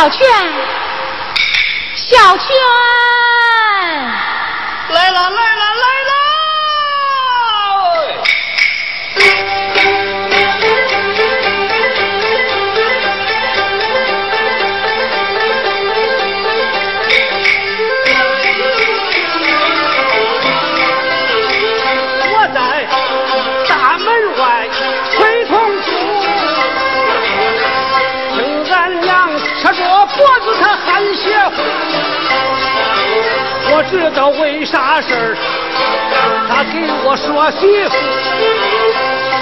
[0.00, 0.26] 小泉，
[1.94, 2.48] 小泉，
[4.88, 5.39] 来了。
[34.20, 35.34] 道为啥事儿，
[36.46, 37.96] 他给我说媳妇，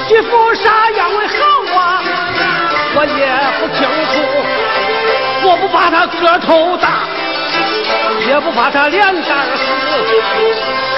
[0.07, 1.35] 媳妇啥样为好
[1.77, 2.01] 啊，
[2.95, 3.27] 我也
[3.59, 4.15] 不清楚。
[5.43, 7.03] 我不怕他个头大，
[8.25, 9.67] 也不怕他脸蛋儿死，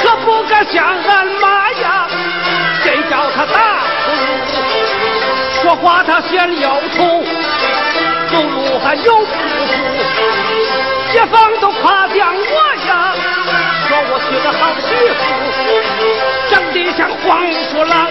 [0.03, 2.07] 可不敢像俺妈呀，
[2.85, 7.25] 真叫他打呼噜，说话他嫌腰头，
[8.31, 9.33] 走路还有步
[9.73, 9.73] 数，
[11.15, 12.53] 街坊都夸奖我
[12.87, 13.15] 呀，
[13.91, 14.87] 说我娶个好媳
[15.19, 15.21] 妇，
[16.49, 18.07] 长得像黄鼠狼，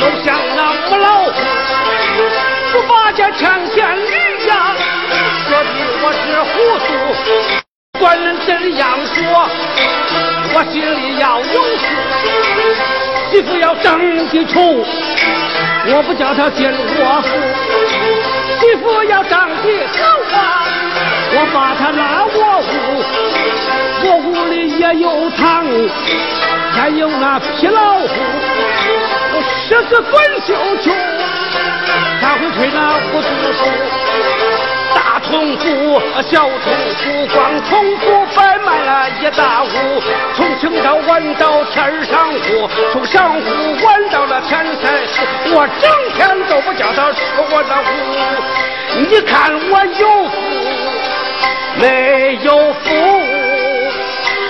[0.00, 0.60] 又像那
[0.90, 1.38] 母老虎，
[2.72, 4.10] 不把家强奸驴
[4.48, 4.74] 呀，
[5.46, 5.70] 说的
[6.02, 6.18] 我是
[6.50, 6.88] 糊涂。
[8.00, 9.48] 管人怎样说，
[10.52, 11.86] 我心里要有数。
[13.30, 14.60] 媳妇要长得丑，
[15.86, 17.30] 我不叫她进我府；
[18.58, 19.54] 媳妇要长得
[19.94, 20.02] 好
[20.36, 20.66] 啊，
[21.36, 23.85] 我把她拉我屋。
[24.04, 25.64] 我屋里也有堂，
[26.72, 28.08] 还有那皮老虎，
[29.32, 30.14] 我十个滚
[30.44, 30.92] 绣球，
[32.20, 32.78] 他会吹那
[33.10, 33.28] 胡子。
[34.94, 35.64] 大铜鼓，
[36.30, 36.66] 小铜
[37.02, 37.36] 鼓，光
[37.68, 38.04] 铜鼓
[38.34, 38.90] 摆满了
[39.20, 39.66] 一大屋，
[40.34, 43.40] 从青岛玩到天上湖，从上湖
[43.84, 47.86] 玩到了天台寺，我整天都不叫他吃我的壶。
[48.98, 50.34] 你看我有福
[51.78, 52.88] 没有福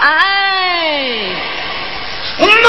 [0.00, 0.08] 哎
[2.38, 2.68] 我妈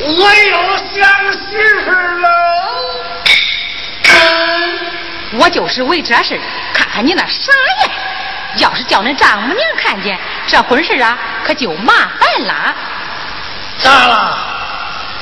[0.00, 0.52] 我有
[0.92, 1.00] 相
[1.32, 1.50] 信
[5.34, 6.38] 我就是为这事
[6.74, 8.01] 看看你那傻样
[8.56, 12.74] 要是叫恁丈母娘看见这婚事啊，可就麻烦了。
[13.78, 14.38] 咋了？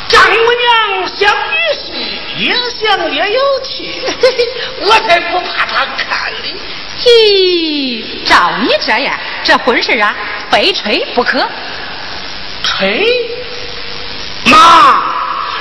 [0.08, 1.92] 丈母娘想女婿，
[2.36, 4.02] 也想也有气，
[4.82, 6.54] 我才不怕她看哩。
[7.04, 10.14] 咦，照你这样，这婚事啊，
[10.50, 11.48] 非吹不可。
[12.64, 13.06] 吹？
[14.46, 15.00] 妈，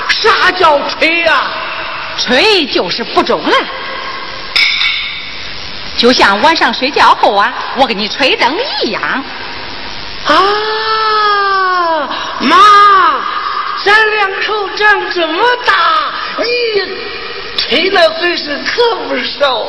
[0.08, 1.42] 啥叫吹呀、
[2.16, 3.56] 吹就是不中了。
[6.00, 9.02] 就像晚上睡觉后啊，我给你吹灯一样。
[10.24, 12.08] 啊？
[12.40, 12.56] 妈，
[13.84, 16.44] 咱两口长这么大，你
[17.58, 19.68] 吹那回事可不少。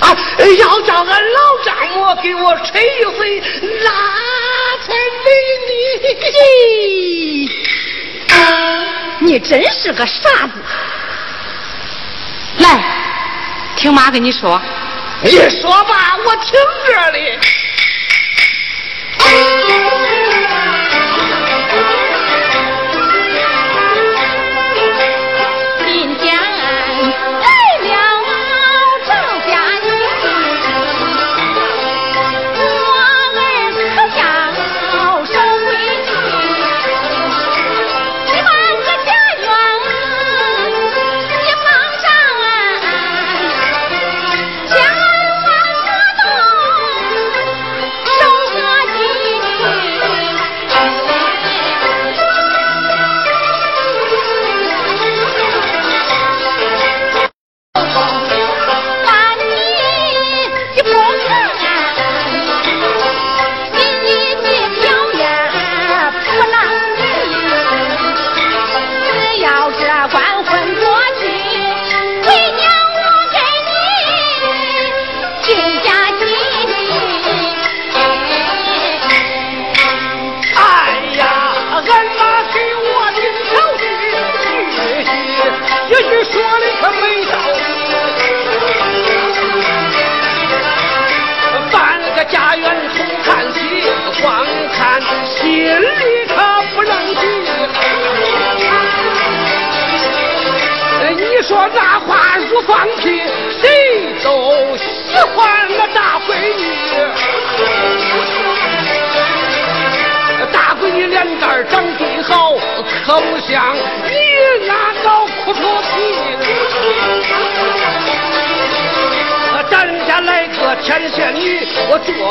[0.00, 0.14] 啊，
[0.58, 3.42] 要叫俺老丈母给我吹一回，
[3.82, 3.90] 那
[4.82, 4.92] 才
[5.24, 5.30] 美
[5.68, 5.72] 丽。
[9.20, 10.52] 你真是个傻子！
[12.58, 12.68] 来，
[13.80, 14.60] 听妈跟你说，
[15.22, 16.52] 你说吧，我听
[16.86, 17.38] 着哩。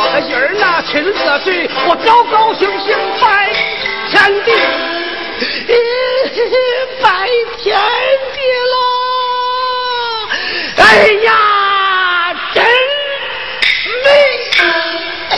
[0.09, 3.53] 我做个音儿那亲个嘴，我高高兴兴拜
[4.09, 4.51] 天地，
[6.99, 7.29] 拜
[7.59, 7.77] 天
[8.33, 8.39] 地
[8.71, 8.73] 了！
[10.77, 10.81] 哎
[11.23, 12.63] 呀，真
[14.03, 14.07] 美！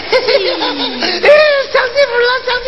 [1.71, 2.65] 想媳妇了，想媳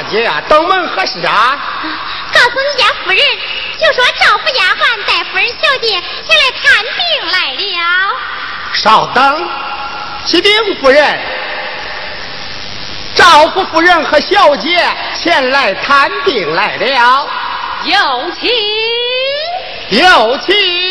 [0.00, 1.58] 大姐呀，登门何事啊？
[2.32, 3.18] 告诉你家夫人，
[3.78, 5.88] 就说赵府丫鬟带夫人小姐
[6.26, 8.16] 前来探病来了。
[8.72, 9.46] 稍等，
[10.24, 11.20] 启禀夫人，
[13.14, 14.82] 赵府夫人和小姐
[15.14, 17.28] 前来探病来了。
[17.84, 18.50] 有请，
[20.00, 20.89] 有请。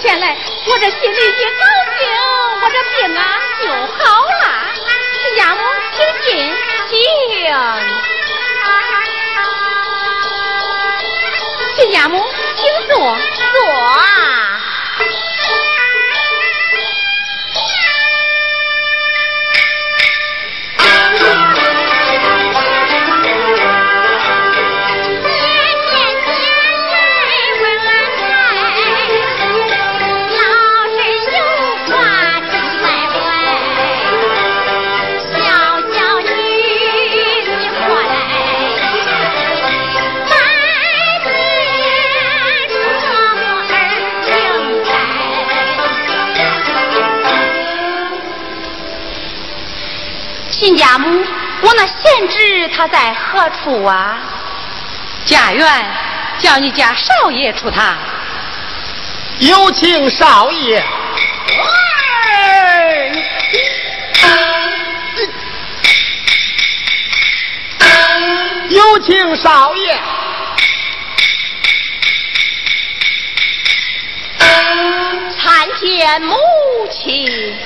[0.00, 0.36] 前来，
[0.66, 1.64] 我这心里一高
[1.98, 2.08] 兴，
[2.62, 3.22] 我这病啊
[3.60, 4.44] 就好了。
[5.36, 5.60] 丫母，
[5.92, 6.54] 请进，
[6.88, 6.96] 请。
[11.76, 12.24] 请家母，
[12.56, 12.96] 请坐，
[13.52, 14.47] 坐啊。
[52.88, 54.18] 在何处啊？
[55.24, 55.86] 家园
[56.38, 57.98] 叫你家少爷出堂。
[59.40, 60.82] 有请少爷。
[68.70, 70.00] 有请少爷。
[75.38, 76.36] 参见母
[76.90, 77.58] 亲。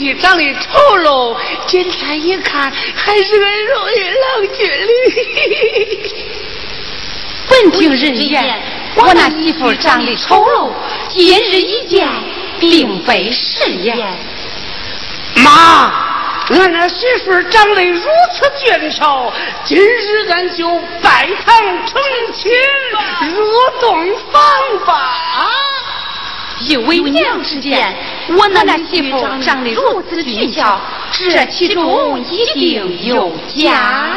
[0.00, 4.90] 俺那女婿长得丑陋，今天一看还是个容易郎君哩。
[7.50, 8.58] 闻听人言，
[8.96, 10.70] 我那媳妇长得丑陋，
[11.08, 12.08] 今日一见，
[12.58, 13.98] 并非是言。
[15.44, 16.08] 妈。
[16.52, 18.00] 俺那媳妇长得如
[18.32, 19.32] 此俊俏，
[19.64, 20.66] 今日俺就
[21.00, 22.02] 拜堂成
[22.32, 22.50] 亲，
[23.28, 23.46] 入
[23.80, 24.42] 洞房
[24.84, 25.48] 吧。
[26.62, 27.94] 因为娘之见，
[28.36, 30.80] 我那那媳妇长得如此俊俏，
[31.12, 34.08] 这其中一定有假。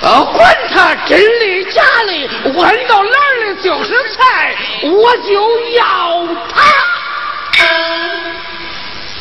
[0.00, 6.62] 呃，管他真的假的，闻到哪儿的就是菜，我就要他。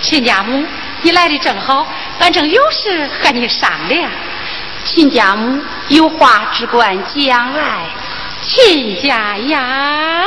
[0.01, 0.63] 亲家母。
[1.01, 1.87] 你来的正好，
[2.19, 4.09] 俺正有事和你商量。
[4.83, 7.85] 亲家母有话只管讲来。
[8.41, 10.23] 亲家呀。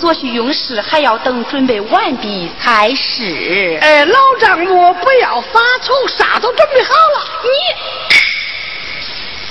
[0.00, 3.78] 所需用事还要等准备完毕才是。
[3.80, 7.24] 哎，老丈母不要发愁，啥都准备好了。
[7.42, 7.48] 你，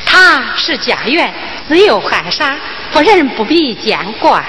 [0.05, 1.33] 他是家园，
[1.67, 2.55] 自有汉杀，
[2.91, 4.41] 夫人不必见怪。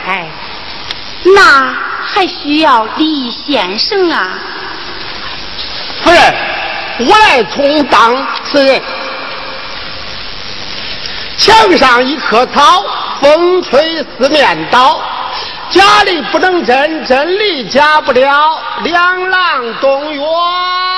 [1.24, 4.38] 那还需要李先生啊。
[6.02, 6.34] 夫人，
[7.00, 8.80] 我来充当此人。
[11.36, 12.84] 墙上一棵草，
[13.20, 15.00] 风吹四面倒。
[15.70, 20.97] 假里不能真，真力假不了，两郎动员。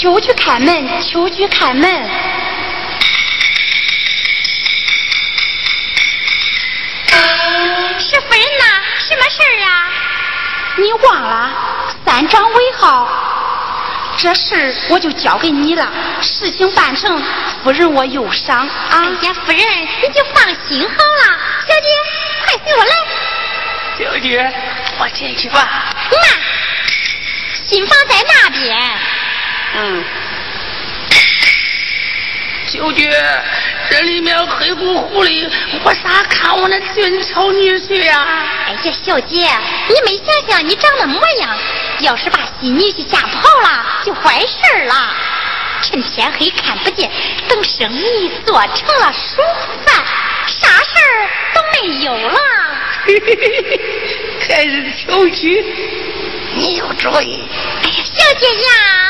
[0.00, 1.84] 秋去开门，秋去开门。
[7.98, 8.64] 是夫人呐，
[8.98, 9.90] 什么事儿啊？
[10.78, 11.52] 你忘了，
[12.06, 13.06] 三掌尾号。
[14.16, 15.86] 这事我就交给你了，
[16.22, 17.22] 事情办成，
[17.62, 18.70] 夫人我忧伤啊。
[18.90, 19.60] 哎呀，夫人
[20.02, 21.38] 你就放心好了。
[21.68, 21.88] 小姐，
[22.46, 22.92] 快随我来。
[23.98, 24.50] 小姐，
[24.98, 25.94] 我进去吧。
[26.10, 26.18] 妈，
[27.66, 28.99] 新房在那边。
[29.82, 30.04] 嗯。
[32.66, 33.10] 小姐，
[33.88, 35.50] 这里面黑乎乎的，
[35.82, 38.24] 我咋看我那俊俏女婿呀？
[38.66, 39.50] 哎呀，小姐，
[39.88, 41.58] 你没想想你长那模样，
[42.00, 44.94] 要是把新女婿吓跑了，就坏事了。
[45.82, 47.10] 趁天黑看不见，
[47.48, 49.42] 等生意做成了熟
[49.84, 50.04] 饭，
[50.46, 52.38] 啥事儿都没有了。
[54.46, 55.64] 还是小气，
[56.54, 57.48] 你有主意。
[57.82, 59.09] 哎呀，小姐呀！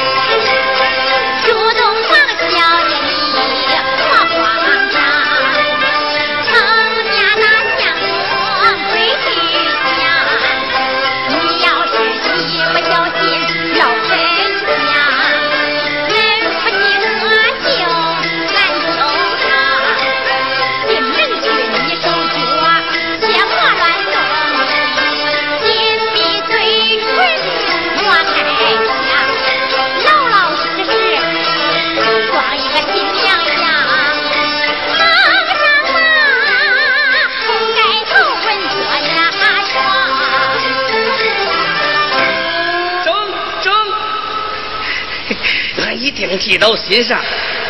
[46.21, 47.19] 我一定记到心上，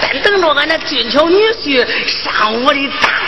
[0.01, 3.20] 但等着俺那俊俏女婿上我的当。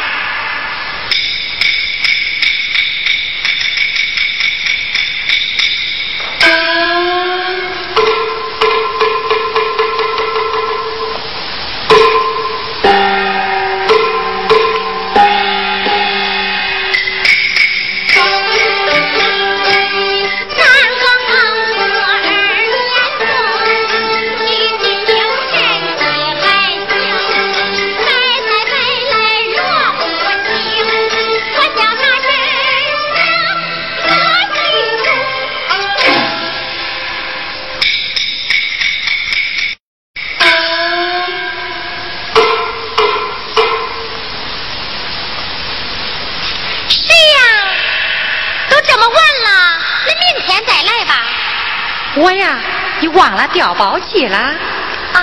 [54.13, 54.37] 调包器了？
[54.37, 55.17] 啊。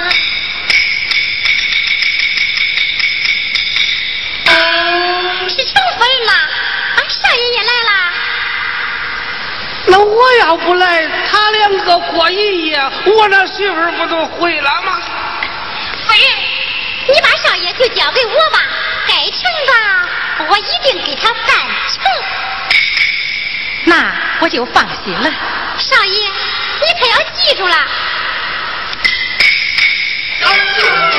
[5.49, 6.33] 是成夫人了，
[6.97, 7.91] 俺少爷也来了。
[9.87, 15.01] 那我要不来，他两个过一夜，我那媳妇不就回了吗？
[16.07, 16.23] 夫人，
[17.09, 18.61] 你把少爷就交给我吧，
[19.09, 19.73] 该成的
[20.49, 21.45] 我一定给他办
[21.89, 22.03] 成。
[23.85, 25.31] 那我就放心了。
[25.79, 27.77] 少爷，你可要记住了。
[30.41, 31.10] 小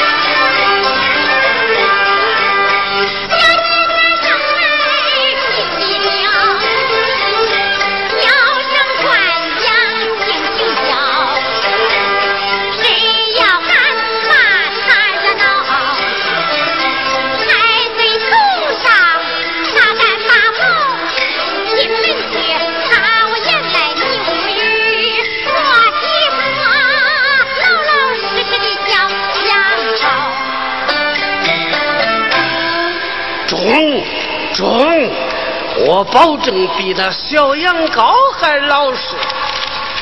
[36.01, 39.15] 我保证比那小羊羔还老实。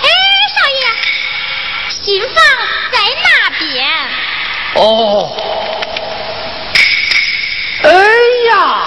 [0.02, 0.08] 哎，
[0.56, 0.88] 少爷，
[1.90, 2.36] 新房
[2.90, 3.86] 在那边。
[4.76, 5.36] 哦，
[7.84, 7.92] 哎
[8.48, 8.82] 呀，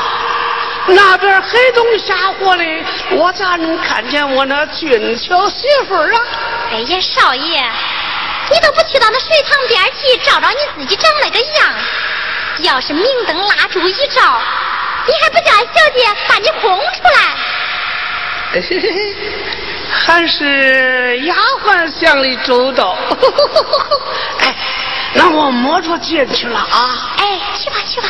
[0.86, 2.64] 那边黑灯瞎火的，
[3.10, 6.20] 我咋能看见我那俊俏媳妇儿啊？
[6.72, 7.62] 哎呀，少爷，
[8.50, 11.74] 你都不去到那水塘边去照照你自己长那个样？
[12.60, 14.40] 要是明灯蜡烛一照，
[15.06, 17.18] 你还不叫俺小姐把你轰出来？
[18.52, 19.16] 嘿嘿嘿，
[19.90, 21.34] 还是丫
[21.64, 22.96] 鬟想的周到。
[24.40, 24.54] 哎，
[25.14, 27.14] 那我摸着进去了啊。
[27.16, 28.08] 哎，去吧去吧。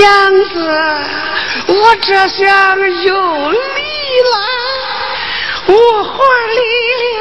[0.00, 0.56] 娘子，
[1.68, 3.58] 我这厢有礼
[4.32, 4.34] 了，
[5.66, 6.14] 我还
[6.56, 6.60] 礼
[6.96, 7.20] 了。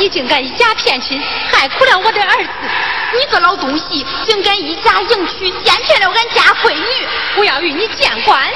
[0.00, 2.48] 你竟敢以假骗亲，害苦了我的儿子！
[3.12, 7.06] 你个老东西，竟敢以假迎娶，奸骗了俺家闺女！
[7.36, 8.50] 我要与你见官，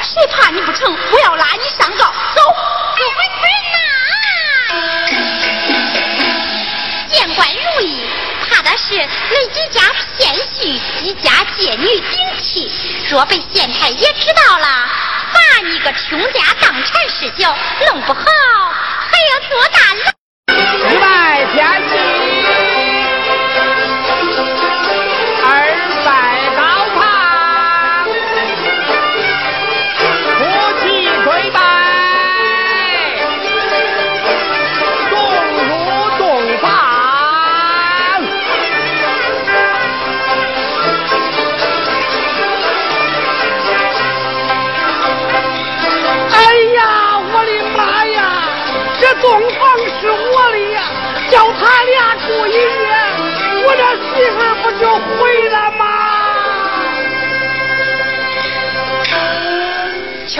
[0.00, 0.90] 谁怕你不成？
[1.12, 2.06] 我要拉你上告！
[2.34, 2.40] 走，
[2.96, 3.54] 各位夫人
[4.72, 4.80] 呐，
[7.12, 8.00] 见官如意，
[8.48, 12.72] 怕的是恁几家骗婿，几家借女顶替。
[13.10, 14.88] 若被县太爷知道了，
[15.30, 17.54] 罚你个倾家荡产事小，
[17.86, 18.22] 弄不好
[19.10, 20.15] 还要坐大牢。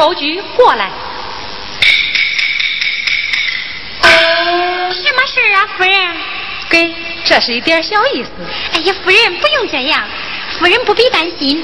[0.06, 0.88] 秋菊过来。
[4.92, 6.16] 什么事啊，夫人？
[6.70, 8.30] 给，这是一点小意思。
[8.72, 10.06] 哎呀，夫人不用这样，
[10.60, 11.60] 夫人不必担心。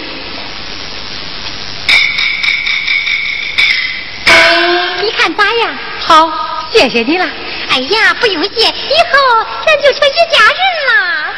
[5.03, 5.79] 你看咋样？
[6.01, 7.31] 好，谢谢你了。
[7.71, 11.33] 哎呀，不用谢，以后咱就成一家人了。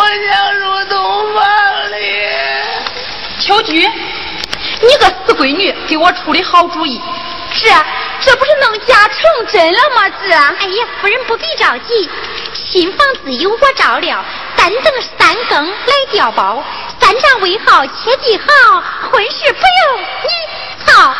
[0.00, 1.44] 妈，我想入洞房
[1.92, 1.98] 里。
[3.38, 3.86] 秋菊，
[4.80, 7.00] 你个死闺女，给我出的好主意。
[7.52, 7.84] 是啊，
[8.20, 10.06] 这不是弄假成真了吗？
[10.24, 10.32] 是。
[10.32, 12.08] 哎呀，夫人不必着急，
[12.54, 14.24] 新房子有我照料，
[14.56, 16.64] 单等三更来调包，
[16.98, 21.14] 三丈围好，切记好，婚事不用你操劳。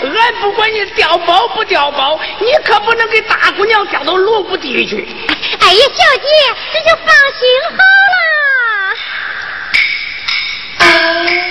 [0.00, 5.06] 俺不管你调包不调包，你可不能给大姑娘调到罗布地去。
[5.68, 6.24] 哎呀，小姐，
[6.72, 7.06] 这就放
[7.38, 7.44] 心
[7.76, 7.78] 好
[10.80, 11.47] 了。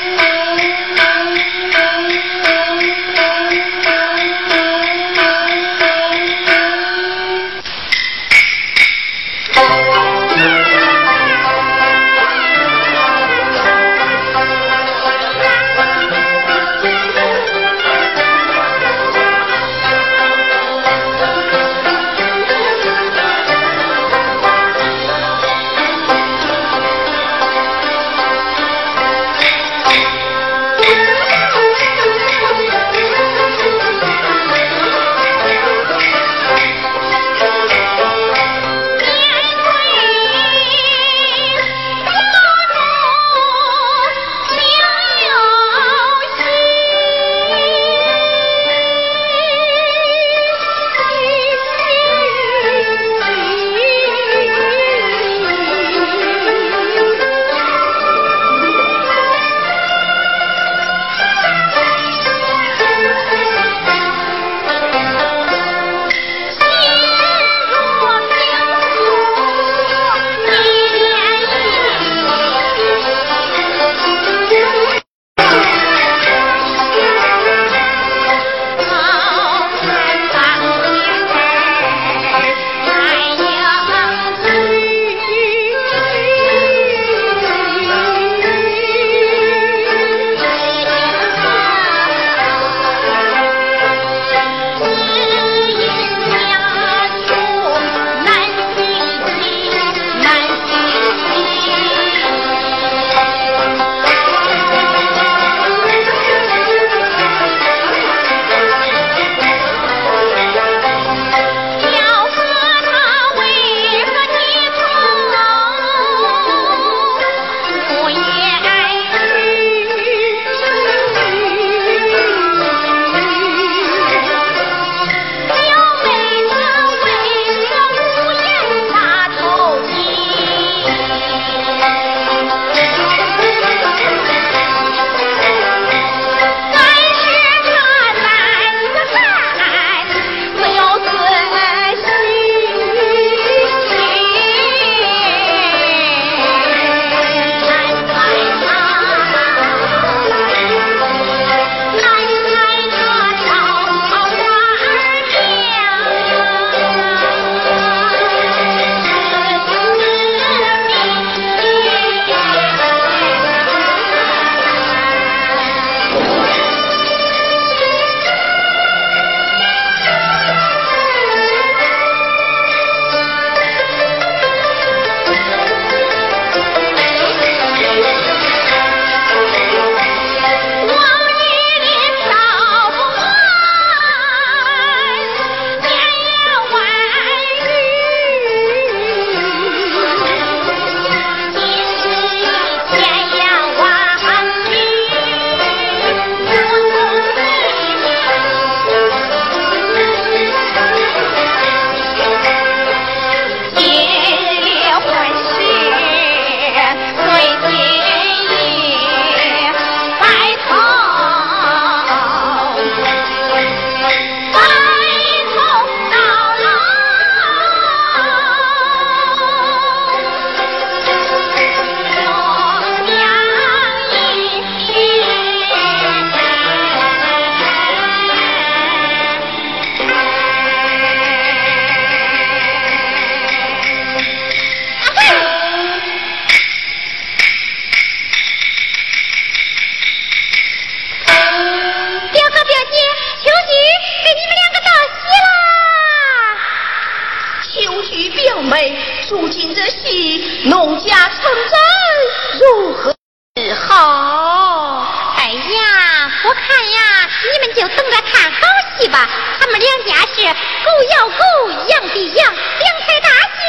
[258.97, 261.43] 戏吧，他们两家是狗咬狗，
[261.87, 263.59] 羊比羊，两台大戏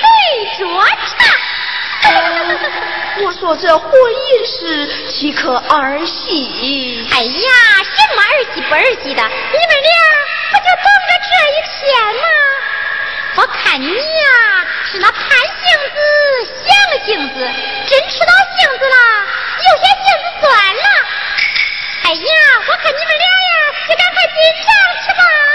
[0.00, 0.08] 对
[0.56, 0.64] 着
[1.06, 1.10] 唱。
[3.22, 4.56] 我说这婚姻是
[5.10, 7.06] 岂可儿戏？
[7.12, 7.50] 哎呀，
[7.84, 9.92] 什么儿戏不儿戏的，你们俩
[10.50, 11.78] 不就等着这一天
[12.14, 12.24] 吗？
[13.36, 15.60] 我看你呀，是那盼性
[15.94, 15.96] 子
[16.64, 16.68] 想
[17.04, 17.36] 性子，
[17.86, 18.96] 真吃到性子了，
[19.58, 20.80] 有些性子酸了。
[22.04, 22.32] 哎呀，
[22.66, 23.49] 我看你们俩呀，
[23.88, 24.66] 你赶快进场
[25.02, 25.49] 去吧。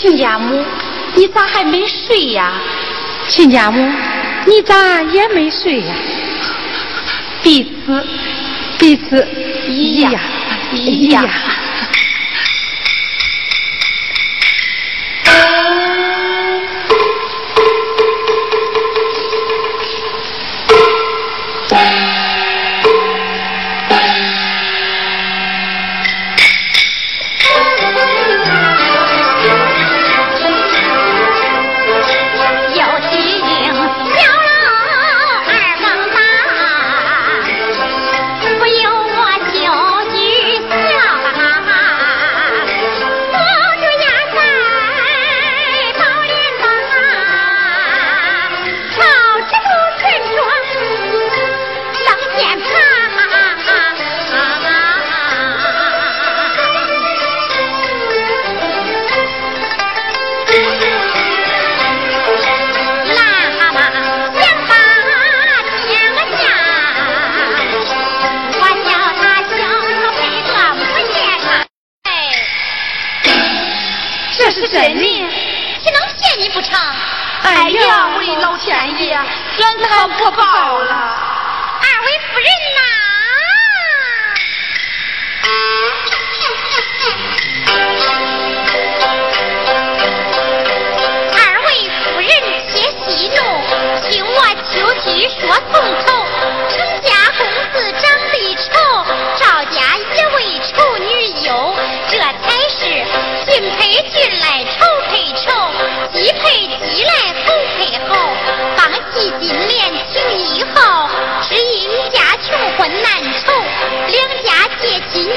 [0.00, 0.64] 亲家母，
[1.14, 2.54] 你咋还没睡呀？
[3.28, 3.86] 亲家母，
[4.46, 5.94] 你咋也没睡呀？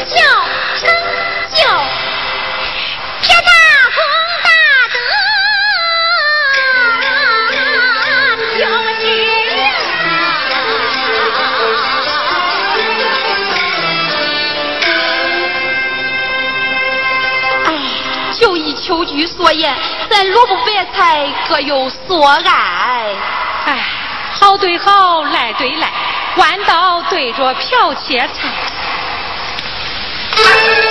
[0.05, 0.15] 就
[0.77, 0.89] 成
[1.53, 1.63] 就
[3.21, 3.51] 这大
[3.95, 3.97] 公
[4.43, 4.47] 大
[4.91, 4.95] 德，
[8.59, 8.63] 有需要。
[17.65, 17.67] 哎，
[18.33, 19.73] 就依秋菊所言，
[20.09, 23.15] 咱萝卜白菜各有所爱。
[23.65, 23.85] 哎，
[24.33, 25.89] 好对好，赖对赖，
[26.35, 28.49] 弯刀对着瓢切菜。
[30.43, 30.82] Thank you.